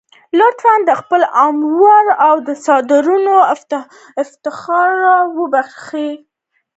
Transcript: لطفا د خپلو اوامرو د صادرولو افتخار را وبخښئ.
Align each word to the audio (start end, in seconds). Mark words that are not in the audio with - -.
لطفا 0.37 0.73
د 0.89 0.91
خپلو 1.01 1.25
اوامرو 1.43 2.45
د 2.47 2.49
صادرولو 2.65 3.35
افتخار 4.23 4.89
را 5.05 5.17
وبخښئ. 5.37 6.11